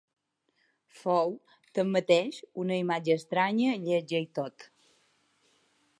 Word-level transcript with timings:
Fou, 1.01 1.35
tanmateix, 1.79 2.39
una 2.65 2.79
imatge 2.87 3.13
estranya, 3.19 3.77
lletja 3.85 4.27
i 4.29 4.29
tot. 4.41 4.69